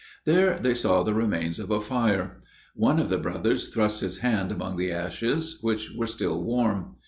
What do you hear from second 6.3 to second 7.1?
warm.